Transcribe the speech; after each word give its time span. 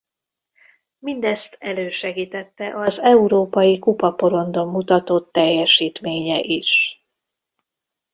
Mindezt 0.97 1.57
elősegítette 1.59 2.73
az 2.77 2.99
európai 2.99 3.79
kupaporondon 3.79 4.67
mutatott 4.67 5.31
teljesítménye 5.31 6.39
is. 6.39 7.01